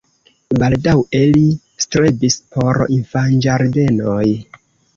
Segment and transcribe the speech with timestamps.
[0.61, 1.43] Baldaŭe li
[1.85, 4.27] strebis por infanĝardenoj.